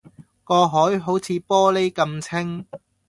[0.43, 2.65] 個海好似玻璃噉清